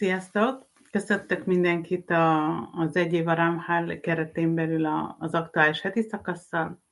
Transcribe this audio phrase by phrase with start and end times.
[0.00, 0.66] Sziasztok!
[0.90, 6.82] Köszöntök mindenkit a, az egy év a Ramhál keretén belül a, az aktuális heti szakasszal.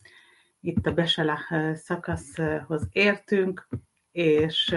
[0.61, 3.69] Itt a Beselach szakaszhoz értünk,
[4.13, 4.75] és,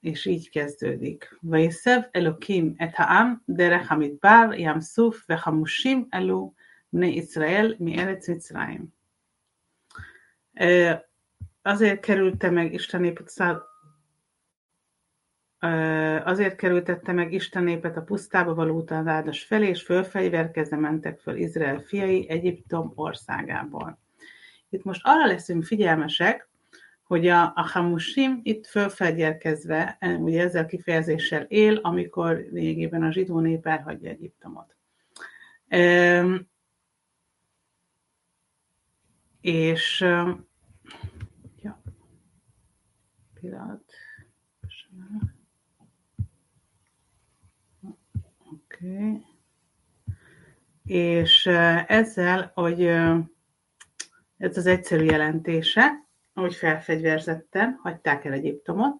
[0.00, 1.38] és így kezdődik.
[1.40, 6.52] Vajszev Elokim et ha'am derech hamidbar yam suf vechamushim elu
[6.88, 8.94] bnei Israel mi eretz Mitzrayim.
[11.62, 13.00] Azért kerülte meg Isten
[16.24, 21.78] Azért kerültette meg Isten népet a pusztába való utaládas felé, és fölfegyverkezve mentek föl Izrael
[21.78, 23.98] fiai Egyiptom országából.
[24.68, 26.48] Itt most arra leszünk figyelmesek,
[27.02, 33.66] hogy a, a Hamusim itt fölfegyverkezve, ugye ezzel kifejezéssel él, amikor lényegében a zsidó nép
[33.66, 34.76] elhagyja Egyiptomot.
[35.68, 36.24] E,
[39.40, 40.00] és
[41.56, 41.82] ja,
[43.40, 43.89] pillanat.
[48.82, 49.24] Okay.
[50.84, 51.46] És
[51.86, 52.82] ezzel, hogy
[54.36, 58.94] ez az egyszerű jelentése, hogy felfegyverzetten hagyták el Egyiptomot,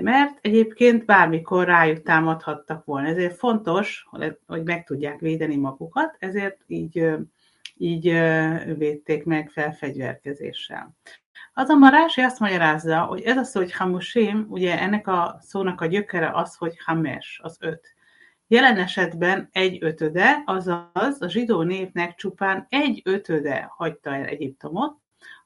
[0.00, 3.08] mert egyébként bármikor rájuk támadhattak volna.
[3.08, 4.06] Ezért fontos,
[4.46, 7.06] hogy meg tudják védeni magukat, ezért így,
[7.76, 8.04] így
[8.76, 10.96] védték meg felfegyverkezéssel.
[11.54, 15.86] Azonban Rási azt magyarázza, hogy ez a szó, hogy hamusim, ugye ennek a szónak a
[15.86, 17.94] gyökere az, hogy hames, az öt.
[18.46, 24.96] Jelen esetben egy ötöde, azaz a zsidó népnek csupán egy ötöde hagyta el Egyiptomot,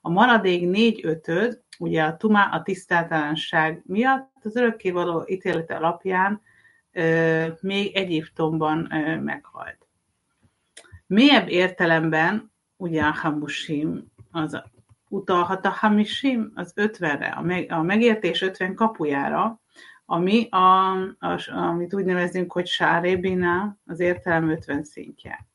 [0.01, 6.41] a maradék négy ötöd, ugye a tumá, a tisztátalanság miatt az örökkévaló ítélete alapján
[6.91, 9.87] ö, még Egyiptomban ö, meghalt.
[11.07, 14.61] Mélyebb értelemben, ugye a hamusim, az
[15.09, 19.61] utalhat a hamisim, az ötvenre, a, meg, a megértés ötven kapujára,
[20.11, 25.47] ami, a, a, amit úgy nevezünk, hogy sárébina, az értelem 50 szintje.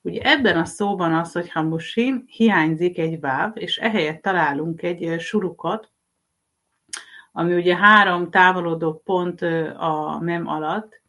[0.00, 5.92] Ugye ebben a szóban az, hogy hamusim, hiányzik egy váv, és ehelyett találunk egy surukot,
[7.32, 9.42] ami ugye három távolodó pont
[9.76, 11.00] a mem alatt,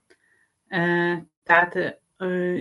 [1.43, 2.01] tehát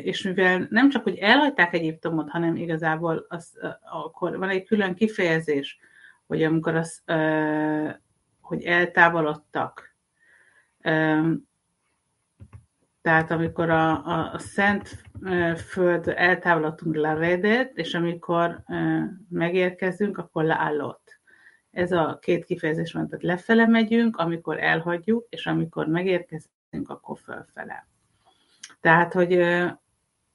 [0.02, 3.58] és mivel nem csak, hogy elhagyták Egyiptomot, hanem igazából az,
[3.90, 5.78] akkor van egy külön kifejezés,
[6.26, 7.02] hogy amikor az
[8.52, 9.96] hogy eltávolodtak.
[13.02, 15.02] Tehát amikor a, a, Szent
[15.56, 18.62] Föld eltávolodtunk Laredet, és amikor
[19.28, 21.20] megérkezünk, akkor leállott.
[21.70, 27.86] Ez a két kifejezés van, tehát lefele megyünk, amikor elhagyjuk, és amikor megérkezünk, akkor fölfele.
[28.80, 29.28] Tehát, hogy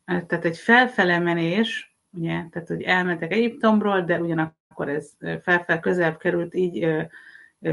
[0.05, 5.11] tehát egy felfele menés, ugye, tehát, hogy elmentek Egyiptomról, de ugyanakkor ez
[5.41, 7.07] felfel közelebb került, így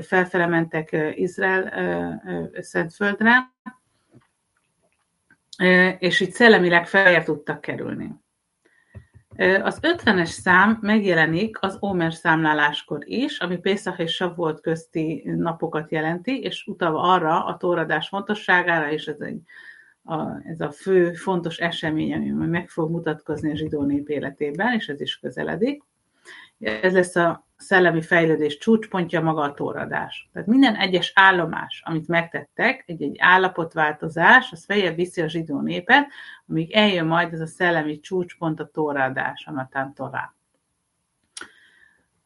[0.00, 3.53] felfele mentek Izrael Szentföldre,
[5.99, 8.23] és így szellemileg feljebb tudtak kerülni.
[9.62, 16.41] Az 50-es szám megjelenik az Ómer számláláskor is, ami Pészak és Savvolt közti napokat jelenti,
[16.41, 19.41] és utalva arra a tóradás fontosságára, és ez, egy,
[20.05, 24.89] a, ez a fő fontos esemény, ami meg fog mutatkozni a zsidó nép életében, és
[24.89, 25.83] ez is közeledik.
[26.59, 30.29] Ez lesz a szellemi fejlődés csúcspontja maga a tóradás.
[30.33, 36.07] Tehát minden egyes állomás, amit megtettek, egy-egy állapotváltozás, az feljebb viszi a zsidó népet,
[36.49, 40.35] amíg eljön majd ez a szellemi csúcspont a tóradás, a Matán Torá.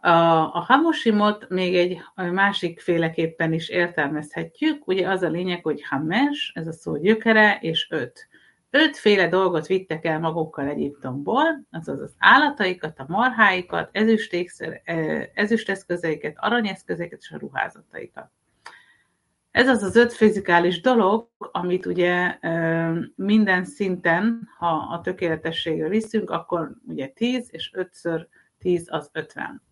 [0.00, 0.11] A,
[0.55, 4.89] a hamosimot még egy másik féleképpen is értelmezhetjük.
[4.89, 8.28] Ugye az a lényeg, hogy hames, ez a szó gyökere, és öt.
[8.70, 13.90] Ötféle dolgot vittek el magukkal Egyiptomból, azaz az állataikat, a marháikat,
[15.34, 18.30] ezüsteszközeiket, aranyeszközeiket és a ruházataikat.
[19.50, 22.38] Ez az az öt fizikális dolog, amit ugye
[23.14, 28.26] minden szinten, ha a tökéletességre viszünk, akkor ugye 10, és 5-ször
[28.58, 29.62] 10 az 50.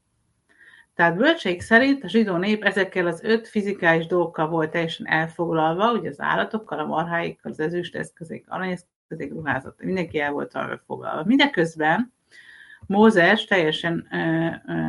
[0.97, 6.09] Tehát bölcseik szerint a zsidó nép ezekkel az öt fizikális dolgokkal volt teljesen elfoglalva, ugye
[6.09, 11.25] az állatokkal, a marháikkal, az ezüst eszközék, aranyeszközék, ruházat, mindenki el volt elfoglalva.
[11.25, 12.13] Mindeközben
[12.87, 14.09] Mózes teljesen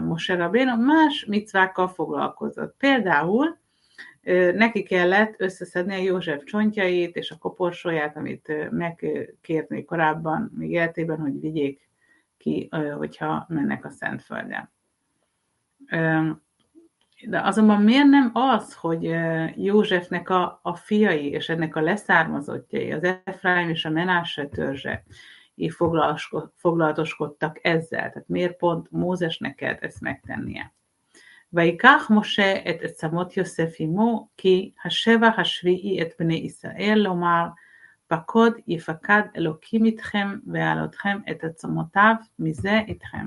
[0.04, 2.76] Moshe Rabbeinu más micvákkal foglalkozott.
[2.78, 3.58] Például
[4.24, 10.72] uh, neki kellett összeszedni a József csontjait és a koporsóját, amit uh, megkérni korábban, még
[10.72, 11.90] életében, hogy vigyék
[12.38, 14.72] ki, uh, hogyha mennek a Szentföldre.
[17.27, 19.15] De azonban miért nem az, hogy
[19.57, 25.03] Józsefnek a, a fiai és ennek a leszármazottjai, az Efraim és a Menásse törzse,
[25.55, 25.75] így
[26.57, 28.11] foglalatoskodtak ezzel.
[28.11, 30.73] Tehát miért pont Mózesnek kellett ezt megtennie?
[31.53, 37.47] ויקח משה את עצמות יוסף עמו, כי השבע השביעי את בני ישראל, לומר,
[38.07, 43.27] פקוד יפקד אלוקים איתכם, והעלותכם את עצמותיו מזה איתכם.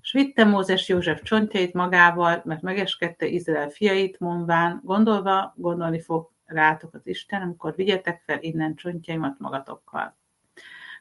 [0.00, 6.94] És vitte Mózes József csontjait magával, mert megeskedte Izrael fiait, mondván, gondolva, gondolni fog rátok
[6.94, 10.18] az Isten, amikor vigyetek fel innen csontjaimat magatokkal.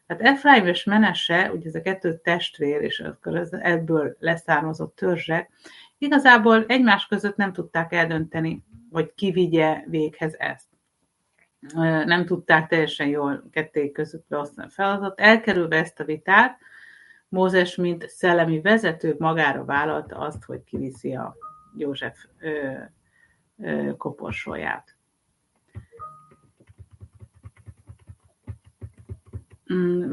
[0.07, 3.03] Tehát Efraim és Menese, ugye ez a kettő testvér, és
[3.51, 5.51] ebből leszármazott törzsek,
[5.97, 10.67] igazából egymás között nem tudták eldönteni, hogy ki vigye véghez ezt.
[12.05, 15.19] Nem tudták teljesen jól ketté között beosztani a feladatot.
[15.19, 16.59] Elkerülve ezt a vitát,
[17.28, 21.34] Mózes, mint szellemi vezető magára vállalta azt, hogy kiviszi a
[21.76, 22.72] József ö,
[23.58, 24.96] ö, koporsóját.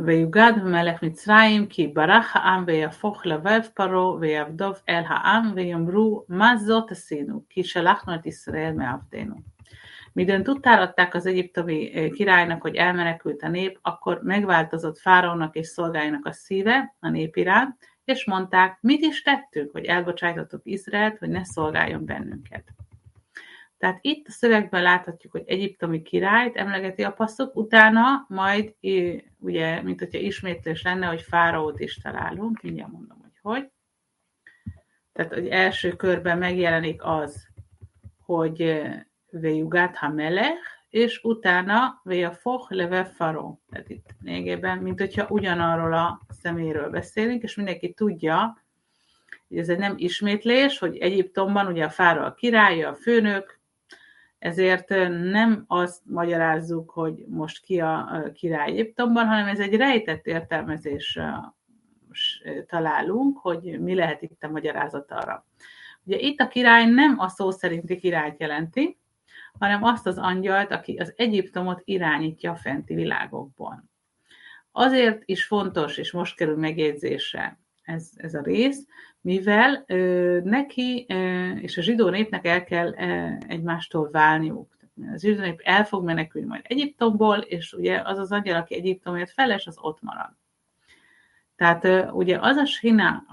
[0.05, 6.91] ויוגד במלך מצרים כי ברח העם ויהפוך לבב פרעה ויעבדוב אל העם ויאמרו מה זאת
[6.91, 9.35] עשינו כי שלחנו את ישראל מעבדנו.
[10.16, 16.32] Midőn tudtáratták az egyiptomi királynak, hogy elmenekült a nép, akkor megváltozott fáraónak és szolgáinak a
[16.32, 22.04] szíve a nép iránt, és mondták, mit is tettünk, hogy elbocsájtottuk Izraelt, hogy ne szolgáljon
[22.04, 22.64] bennünket.
[23.78, 28.74] Tehát itt a szövegben láthatjuk, hogy egyiptomi királyt emlegeti a passzok, utána majd,
[29.38, 33.70] ugye, mint hogyha ismétlés lenne, hogy fáraót is találunk, mindjárt mondom, hogy hogy.
[35.12, 37.48] Tehát, hogy első körben megjelenik az,
[38.24, 38.82] hogy
[39.40, 43.56] Vejugát Hamelech, és utána Vejafoch Leve Faro.
[43.70, 48.64] Tehát itt lényegében, mint hogyha ugyanarról a szeméről beszélünk, és mindenki tudja,
[49.48, 53.60] hogy ez egy nem ismétlés, hogy Egyiptomban ugye a fára a királya, a főnök,
[54.38, 61.18] ezért nem azt magyarázzuk, hogy most ki a király Egyiptomban, hanem ez egy rejtett értelmezés
[62.66, 65.46] találunk, hogy mi lehet itt a magyarázat arra.
[66.04, 68.98] Ugye itt a király nem a szó szerinti királyt jelenti,
[69.58, 73.90] hanem azt az angyalt, aki az Egyiptomot irányítja a fenti világokban.
[74.72, 78.86] Azért is fontos, és most kerül megjegyzésre ez, ez a rész,
[79.20, 84.76] mivel ö, neki ö, és a zsidó népnek el kell ö, egymástól válniuk.
[85.12, 89.30] Az zsidó nép el fog menekülni majd Egyiptomból, és ugye az az angyal, aki Egyiptomért
[89.30, 90.30] feles, az ott marad.
[91.56, 93.24] Tehát ugye az a sina,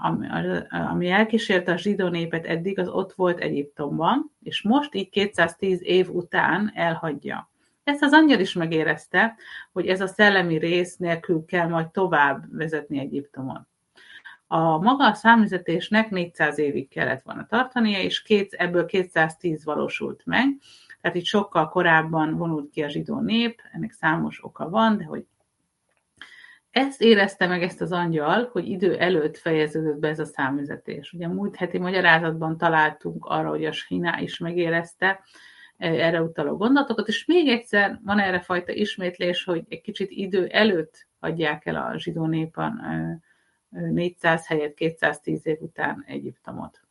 [0.90, 6.10] ami, elkísérte a zsidó népet eddig, az ott volt Egyiptomban, és most így 210 év
[6.10, 7.50] után elhagyja.
[7.84, 9.36] Ezt az angyal is megérezte,
[9.72, 13.66] hogy ez a szellemi rész nélkül kell majd tovább vezetni Egyiptomon.
[14.46, 20.46] A maga a számüzetésnek 400 évig kellett volna tartania, és két, ebből 210 valósult meg,
[21.00, 25.26] tehát itt sokkal korábban vonult ki a zsidó nép, ennek számos oka van, de hogy
[26.74, 31.12] ezt érezte meg ezt az angyal, hogy idő előtt fejeződött be ez a számüzetés.
[31.12, 35.20] Ugye múlt heti magyarázatban találtunk arra, hogy a Sina is megérezte
[35.76, 41.06] erre utaló gondolatokat, és még egyszer van erre fajta ismétlés, hogy egy kicsit idő előtt
[41.20, 42.80] adják el a zsidó népen
[43.68, 46.83] 400 helyett 210 év után Egyiptomot.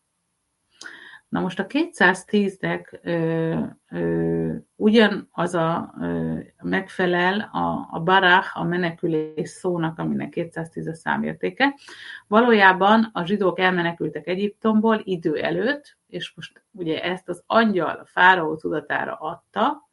[1.34, 3.00] Na most a 210-nek
[4.76, 11.76] ugyanaz a ö, megfelel a, a barach, a menekülés szónak, aminek 210 a számértéke.
[12.28, 18.56] Valójában a zsidók elmenekültek Egyiptomból idő előtt, és most ugye ezt az angyal a fáraó
[18.56, 19.90] tudatára adta,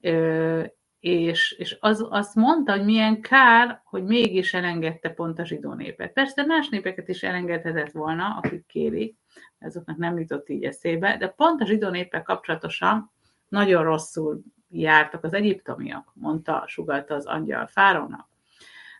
[0.00, 0.62] ö,
[1.06, 6.12] és, és az, azt mondta, hogy milyen kár, hogy mégis elengedte pont a zsidó népet.
[6.12, 9.16] Persze más népeket is elengedhetett volna, akik kérik,
[9.60, 13.12] azoknak nem jutott így eszébe, de pont a zsidó néppel kapcsolatosan
[13.48, 18.28] nagyon rosszul jártak az egyiptomiak, mondta, sugalta az angyal fárónak.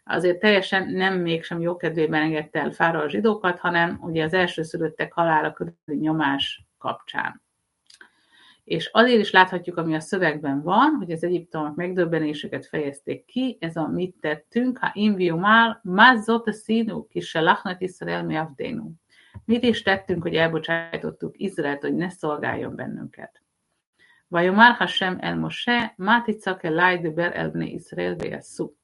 [0.04, 5.12] Azért teljesen nem mégsem jókedvében engedte el fáró a zsidókat, hanem ugye az első szülöttek
[5.12, 7.42] halála körüli nyomás kapcsán
[8.66, 13.76] és azért is láthatjuk, ami a szövegben van, hogy az egyiptomok megdöbbenésüket fejezték ki, ez
[13.76, 18.90] a mit tettünk, ha inviu már, mazzot a színú, kise lachnat Israel mi avdénu.
[19.44, 23.42] Mit is tettünk, hogy elbocsájtottuk Izraelt, hogy ne szolgáljon bennünket.
[24.28, 28.76] Vajon már ha sem el Moshe, máticake lájdeber elbne Izraelbe jesszú.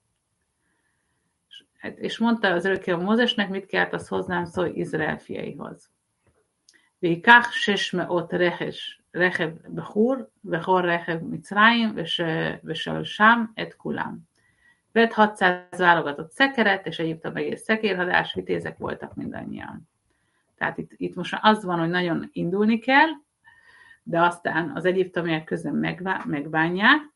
[1.78, 5.90] Hát, és mondta az örökké a Mózesnek, mit kellett az hozzám szó Izrael fiaihoz.
[6.98, 11.95] Vikach sesme ott rehes, רכב בחור וכל רכב מצרים
[12.63, 14.17] ושלשם את כולם.
[14.95, 19.89] Vett 600 válogatott szekeret, és Egyiptom egész szekérhadás, vitézek voltak mindannyian.
[20.57, 23.09] Tehát itt, itt most az van, hogy nagyon indulni kell,
[24.03, 27.11] de aztán az egyiptomiak közben megbánják,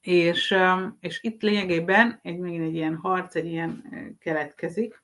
[0.00, 0.56] és,
[1.00, 3.84] és itt lényegében egy, megint egy ilyen harc, egy ilyen
[4.18, 5.02] keletkezik.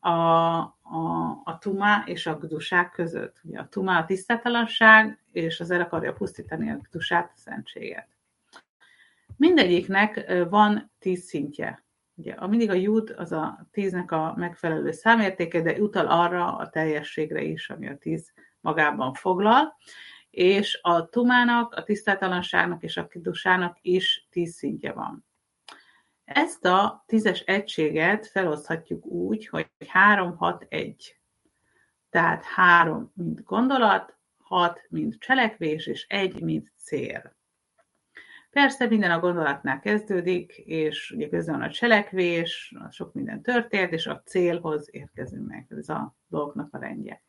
[0.00, 0.10] A,
[0.89, 3.41] a, a tumá és a gdusák között.
[3.43, 8.07] Ugye a tumá a tisztátalanság, és az el akarja pusztítani a gdusát, a szentséget.
[9.35, 11.83] Mindegyiknek van tíz szintje.
[12.15, 16.69] Ugye, a, mindig a jud az a tíznek a megfelelő számértéke, de utal arra a
[16.69, 19.77] teljességre is, ami a tíz magában foglal,
[20.29, 25.25] és a tumának, a tisztátalanságnak és a kidusának is tíz szintje van.
[26.33, 31.19] Ezt a tízes egységet feloszthatjuk úgy, hogy 3, 6, 1.
[32.09, 37.37] Tehát 3, mint gondolat, 6, mint cselekvés, és 1, mint cél.
[38.49, 44.21] Persze minden a gondolatnál kezdődik, és ugye közben a cselekvés, sok minden történt, és a
[44.25, 45.65] célhoz érkezünk meg.
[45.69, 47.23] Ez a dolgoknak a rendje.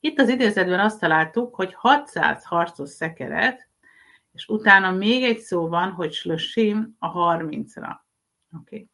[0.00, 3.68] Itt az idézetben azt találtuk, hogy 600 harcos szekeret,
[4.32, 8.06] és utána még egy szó van, hogy slösim a 30-ra.
[8.60, 8.88] Okay.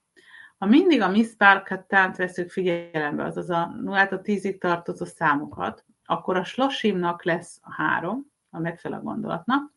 [0.59, 6.45] Ha mindig a miszpárkattánt veszük figyelembe, azaz a 0 a 10-ig tartozó számokat, akkor a
[6.45, 9.73] slosimnak lesz a 3, a megfelelő gondolatnak,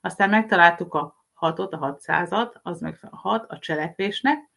[0.00, 4.48] aztán megtaláltuk a 6-ot, a 600-at, az meg a 6 a cselekvésnek,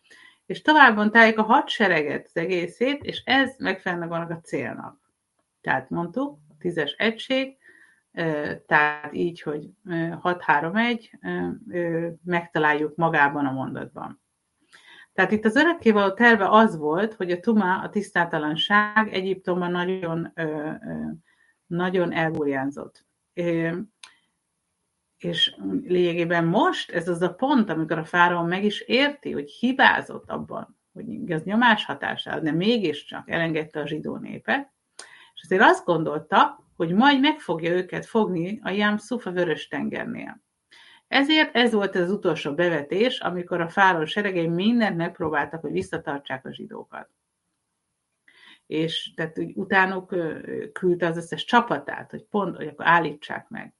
[0.45, 4.99] és tovább mondták a hat sereget az egészét, és ez megfelelnek vannak a célnak.
[5.61, 7.57] Tehát mondtuk, a tízes egység,
[8.65, 14.22] tehát így, hogy 6-3-1 megtaláljuk magában a mondatban.
[15.13, 20.33] Tehát itt az örökkévaló terve az volt, hogy a tuma, a tisztátalanság Egyiptomban nagyon,
[21.65, 23.05] nagyon elbújánzott.
[25.17, 30.29] És lényegében most ez az a pont, amikor a fáraó meg is érti, hogy hibázott
[30.29, 34.71] abban, hogy igaz nyomás hatására, de mégiscsak elengedte a zsidó népet,
[35.33, 40.41] és azért azt gondolta, hogy majd meg fogja őket fogni a Jám Szufa vörös tengernél.
[41.13, 46.53] Ezért ez volt az utolsó bevetés, amikor a fáraó seregei mindent megpróbáltak, hogy visszatartsák a
[46.53, 47.09] zsidókat.
[48.67, 50.15] És tehát úgy, utánuk
[50.71, 53.73] küldte az összes csapatát, hogy pont, hogy akkor állítsák meg.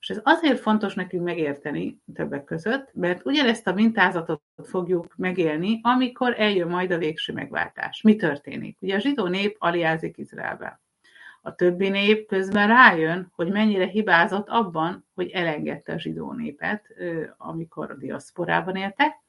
[0.00, 6.34] És ez azért fontos nekünk megérteni többek között, mert ugyanezt a mintázatot fogjuk megélni, amikor
[6.40, 8.02] eljön majd a végső megváltás.
[8.02, 8.76] Mi történik?
[8.80, 10.80] Ugye a zsidó nép aliázik Izraelbe.
[11.46, 16.86] A többi nép közben rájön, hogy mennyire hibázott abban, hogy elengedte a zsidó népet,
[17.36, 19.22] amikor a diaszporában éltek,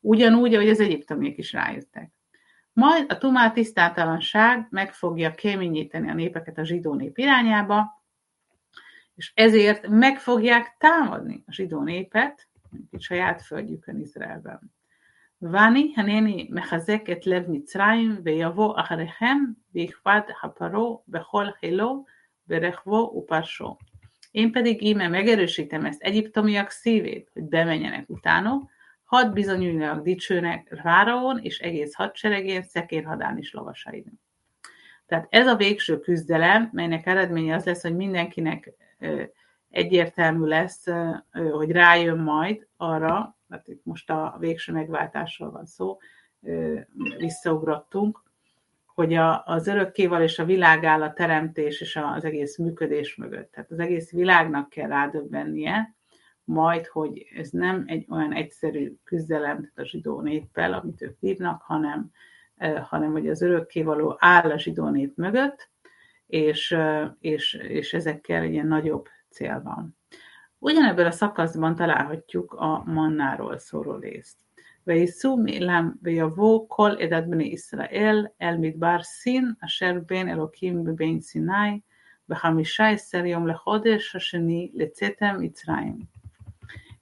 [0.00, 2.10] ugyanúgy, ahogy az egyiptomiak is rájöttek.
[2.72, 8.02] Majd a tumá tisztátalanság meg fogja keményíteni a népeket a zsidó nép irányába,
[9.14, 14.76] és ezért meg fogják támadni a zsidó népet, mint saját földjükön Izraelben.
[15.40, 22.05] Vani, haneni, mechazeket lev mitzraim, vejavo aharechem, ויכבד הפרעה בכל חילו
[22.47, 23.77] ברכבו ופרשו.
[24.31, 28.69] Én pedig íme megerősítem ezt egyiptomiak szívét, hogy bemenjenek utána,
[29.03, 34.19] hadd bizonyuljanak dicsőnek Fáraón és egész hadseregén, szekérhadán és lovasain.
[35.05, 38.73] Tehát ez a végső küzdelem, melynek eredménye az lesz, hogy mindenkinek
[39.69, 40.85] egyértelmű lesz,
[41.51, 45.97] hogy rájön majd arra, mert itt most a végső megváltásról van szó,
[47.17, 48.23] visszaugrottunk,
[48.98, 53.52] hogy a, az örökkéval és a világ áll a teremtés és az egész működés mögött.
[53.52, 55.94] Tehát az egész világnak kell rádöbbennie,
[56.44, 61.62] majd, hogy ez nem egy olyan egyszerű küzdelem tehát a zsidó néppel, amit ők írnak,
[61.62, 62.10] hanem,
[62.82, 65.70] hanem hogy az örökkévaló áll a zsidó nép mögött,
[66.26, 66.76] és,
[67.20, 69.96] és, és ezekkel egy ilyen nagyobb cél van.
[70.58, 74.47] Ugyanebben a szakaszban találhatjuk a mannáról szóló részt.
[74.87, 81.79] ויסעו מעילם ויבואו כל עדת בני ישראל אל מדבר סין אשר בין אלוקים בבין סיני
[82.29, 86.13] בחמישה עשר יום לחודש השני לצאתם מצרים.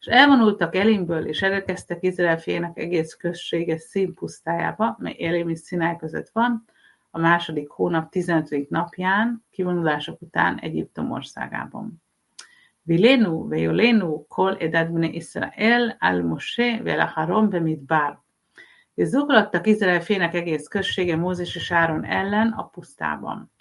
[0.01, 5.97] És elvonultak Elimből, és elkezdtek Izrael fiének egész községe Szín pusztájába, mely Elim és Szinály
[5.97, 6.65] között van,
[7.11, 8.69] a második hónap 15.
[8.69, 12.01] napján, kivonulások után Egyiptom országában.
[12.87, 18.11] וילנו ויולנו כל עדת בני ישראל על משה ועל אחרון במדבר.
[18.97, 23.51] És zugladtak Izrael fének egész községe Mózes és Áron ellen a pusztában.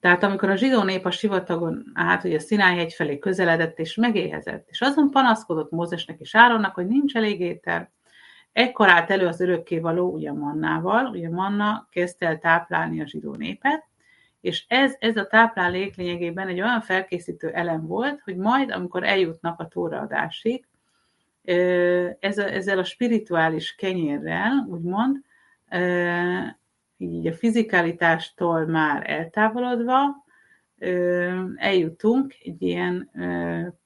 [0.00, 3.94] Tehát amikor a zsidó nép a sivatagon át, hogy a Szinály hegy felé közeledett és
[3.94, 7.92] megéhezett, és azon panaszkodott Mózesnek és Áronnak, hogy nincs elég étel,
[8.52, 13.88] ekkor állt elő az örökkévaló, ugye Mannával, ugye Manna kezdte el táplálni a zsidó népet,
[14.45, 19.59] és ez, ez a táplálék lényegében egy olyan felkészítő elem volt, hogy majd, amikor eljutnak
[19.59, 20.67] a tóraadásig,
[22.19, 25.23] ezzel a spirituális kenyérrel, úgymond,
[26.97, 30.25] így a fizikalitástól már eltávolodva,
[31.55, 33.11] eljutunk egy ilyen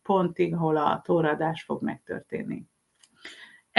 [0.03, 2.65] pontig, ahol a tóradás fog megtörténni.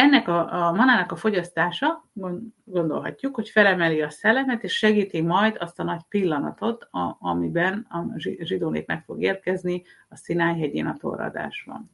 [0.01, 2.09] Ennek a, a manának a fogyasztása,
[2.65, 8.05] gondolhatjuk, hogy felemeli a szellemet, és segíti majd azt a nagy pillanatot, a, amiben a
[8.19, 11.91] zsidó nép meg fog érkezni a Szinály-hegyén a torradásban.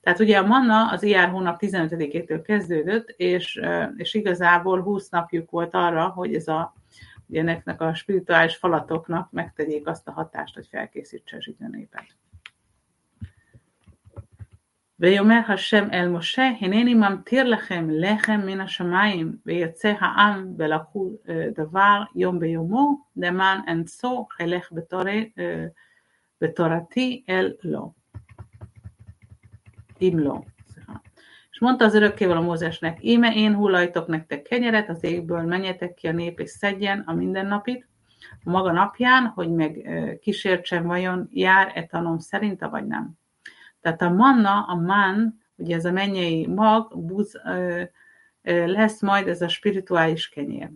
[0.00, 3.60] Tehát ugye a manna az iár hónap 15-től kezdődött, és,
[3.96, 6.74] és igazából 20 napjuk volt arra, hogy ez a,
[7.26, 12.06] ugye ennek a spirituális falatoknak megtegyék azt a hatást, hogy felkészítse a zsidó népet.
[14.99, 21.11] ויאמר השם אל משה, הנני ממטיר לכם לחם מן השמיים, ויצא העם ולקחו
[21.55, 24.71] דבר יום ביומו, למען אנסו חילך
[26.41, 27.89] בתורתי אל לא.
[30.01, 30.35] אם לא.
[31.55, 36.07] És mondta az örökkéval a Mózesnek, íme én hullajtok nektek kenyeret az égből, menjetek ki
[36.07, 37.87] a nép és szedjen a mindennapit,
[38.43, 39.89] a maga napján, hogy meg
[40.21, 43.17] kísértsen vajon jár-e tanom szerint, vagy nem.
[43.80, 47.40] Tehát a manna, a man, ugye ez a mennyei mag, buz,
[48.42, 50.70] lesz majd ez a spirituális kenyér.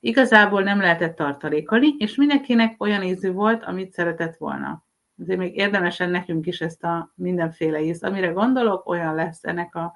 [0.00, 4.84] Igazából nem lehetett tartalékani, és mindenkinek olyan ízű volt, amit szeretett volna.
[5.20, 8.02] Azért még érdemesen nekünk is ezt a mindenféle íz.
[8.02, 9.94] Amire gondolok, olyan lesz ennek a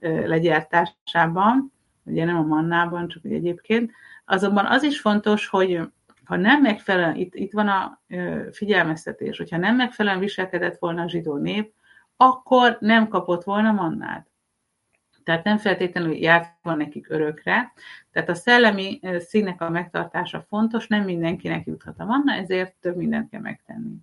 [0.00, 1.72] legyártásában,
[2.04, 3.90] ugye nem a mannában, csak egyébként.
[4.24, 5.80] Azonban az is fontos, hogy
[6.26, 8.00] ha nem megfelelően, itt, itt van a
[8.52, 11.72] figyelmeztetés, hogyha nem megfelelően viselkedett volna a zsidó nép,
[12.16, 14.26] akkor nem kapott volna mannát.
[15.24, 17.72] Tehát nem feltétlenül járt volna nekik örökre.
[18.10, 23.30] Tehát a szellemi színnek a megtartása fontos, nem mindenkinek juthat a manna, ezért több mindent
[23.30, 23.96] kell megtenni.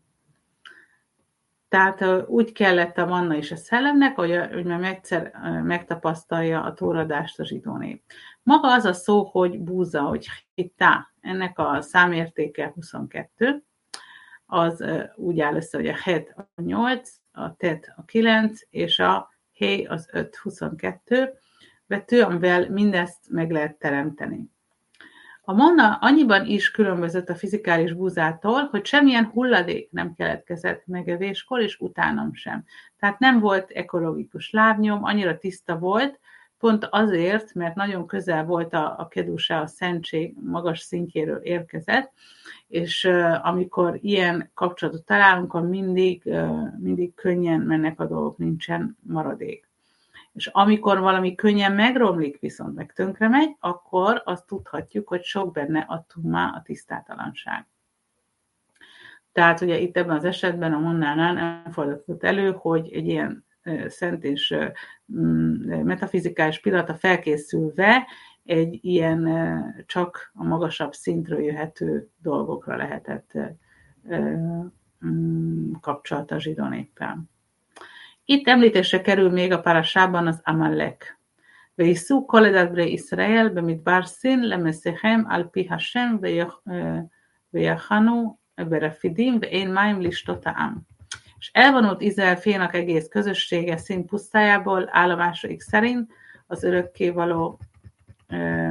[1.73, 5.31] Tehát úgy kellett a manna is a szellemnek, hogy, hogy már egyszer
[5.63, 8.03] megtapasztalja a tóradást a zsidó nép.
[8.43, 13.63] Maga az a szó, hogy búza, hogy hittá, ennek a számértéke 22,
[14.45, 14.83] az
[15.15, 19.83] úgy áll össze, hogy a het a 8, a tet a 9, és a hé
[19.83, 21.33] az 5, 22
[21.85, 24.49] betű, amivel mindezt meg lehet teremteni.
[25.45, 31.79] A manna annyiban is különbözött a fizikális búzától, hogy semmilyen hulladék nem keletkezett megevéskor, és
[31.79, 32.63] utánam sem.
[32.99, 36.19] Tehát nem volt ekológikus lábnyom, annyira tiszta volt,
[36.57, 42.11] pont azért, mert nagyon közel volt a, a kedusá, a szentség magas szintjéről érkezett,
[42.67, 48.97] és uh, amikor ilyen kapcsolatot találunk, akkor mindig, uh, mindig könnyen mennek a dolgok, nincsen
[49.01, 49.72] maradék.
[50.33, 55.79] És amikor valami könnyen megromlik, viszont meg tönkre megy, akkor azt tudhatjuk, hogy sok benne
[55.79, 57.67] a tumá, a tisztátalanság.
[59.31, 63.45] Tehát ugye itt ebben az esetben a Monnánál nem fordított elő, hogy egy ilyen
[63.87, 64.55] szent és
[65.83, 68.07] metafizikális pillanata felkészülve
[68.43, 69.29] egy ilyen
[69.85, 73.31] csak a magasabb szintről jöhető dolgokra lehetett
[75.05, 77.23] mm, kapcsolat a zsidó néppel.
[78.24, 81.18] Itt említésre kerül még a parasában az Amalek.
[81.78, 86.16] וייסעו כל עדת בני ישראל במדבר סין למסיכם על פי השם
[87.54, 90.74] ויחנו ברפידים ואין מים לשתות העם
[91.40, 96.12] és elvonult Izrael félnak egész közössége szín pusztájából állomásaik szerint
[96.46, 97.58] az örökkévaló
[98.26, 98.70] e,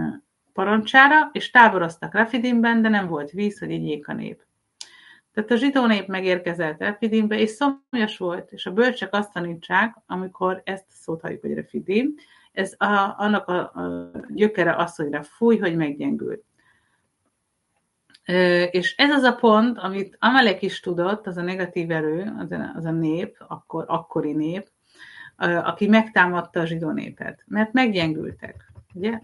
[0.53, 4.45] parancsára, és táboroztak Refidimben, de nem volt víz, hogy igyék a nép.
[5.34, 10.62] Tehát a zsidó nép megérkezett Refidimbe, és szomjas volt, és a bölcsek azt tanítsák, amikor
[10.64, 12.14] ezt a szót halljuk, hogy Refidim,
[12.52, 16.44] ez a, annak a, a gyökere az, hogy fúj, hogy meggyengült.
[18.70, 22.72] És ez az a pont, amit Amalek is tudott, az a negatív erő, az a,
[22.74, 24.68] az a nép, akkor, akkori nép,
[25.36, 28.71] aki megtámadta a zsidó népet, mert meggyengültek.
[28.94, 29.18] Ugye?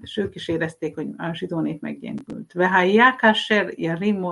[0.00, 2.52] És ők is érezték, hogy a zsidó nép meggyengült.
[2.52, 4.26] Vehajjá kasher yarim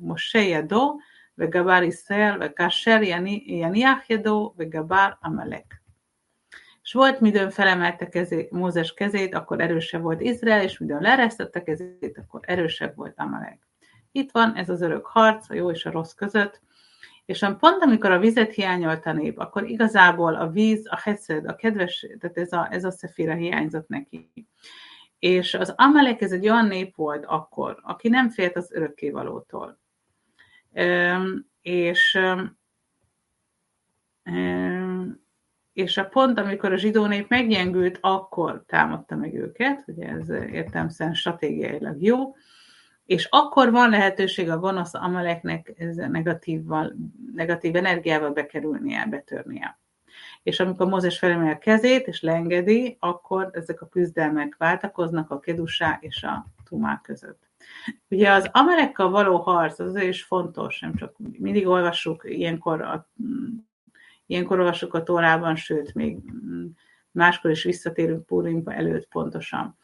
[0.00, 0.94] Moshe yado,
[1.34, 5.82] vegabar Israel, ve kasher yaniach yado, vegabar Amalek.
[6.82, 12.18] És volt, midőn felemelte kezé, Mózes kezét, akkor erősebb volt Izrael, és midőn leresztette kezét,
[12.18, 13.58] akkor erősebb volt Amalek.
[14.12, 16.60] Itt van ez az örök harc, a jó és a rossz között,
[17.24, 21.54] és pont amikor a vizet hiányolt a nép, akkor igazából a víz, a heszed, a
[21.54, 24.30] kedves, tehát ez a, ez a szefira hiányzott neki.
[25.18, 29.78] És az Amalek ez egy olyan nép volt akkor, aki nem félt az örökkévalótól.
[31.62, 32.18] És
[35.72, 41.14] és a pont, amikor a zsidó nép meggyengült, akkor támadta meg őket, ugye ez értelmszerűen
[41.14, 42.34] stratégiailag jó,
[43.06, 46.94] és akkor van lehetőség a gonosz amaleknek ez negatívval,
[47.34, 49.78] negatív energiával bekerülnie, betörnie.
[50.42, 55.98] És amikor Mózes felemel a kezét, és leengedi, akkor ezek a küzdelmek váltakoznak a kedusá
[56.00, 57.42] és a tumá között.
[58.08, 63.08] Ugye az amalekkal való harc az is fontos, nem csak mindig olvassuk ilyenkor a
[64.26, 66.18] Ilyenkor olvasok a Tórában, sőt, még
[67.10, 69.76] máskor is visszatérünk Purimba előtt pontosan.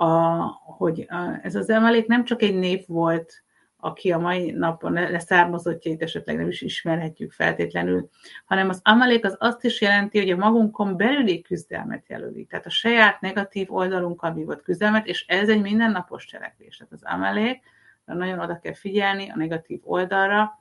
[0.00, 0.44] A,
[0.76, 1.06] hogy
[1.42, 3.42] ez az emelék nem csak egy nép volt,
[3.76, 8.08] aki a mai napon leszármazottjait esetleg nem is ismerhetjük feltétlenül,
[8.44, 12.44] hanem az Amalek az azt is jelenti, hogy a magunkon belüli küzdelmet jelöli.
[12.44, 16.76] Tehát a saját negatív oldalunkkal vívott küzdelmet, és ez egy mindennapos cselekvés.
[16.76, 17.62] Tehát az Amalek,
[18.04, 20.60] nagyon oda kell figyelni a negatív oldalra,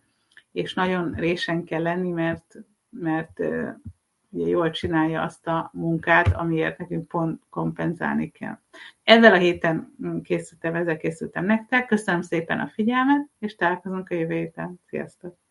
[0.52, 2.56] és nagyon résen kell lenni, mert,
[2.90, 3.40] mert
[4.30, 8.60] ugye jól csinálja azt a munkát, amiért nekünk pont kompenzálni kell.
[9.04, 11.86] Ezzel a héten készültem, ezzel készültem nektek.
[11.86, 14.80] Köszönöm szépen a figyelmet, és találkozunk a jövő héten.
[14.86, 15.49] Sziasztok!